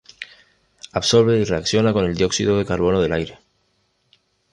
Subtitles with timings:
[0.93, 3.37] Absorbe y reacciona con el dióxido de carbono del aire.